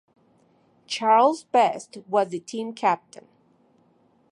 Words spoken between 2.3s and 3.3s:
team captain.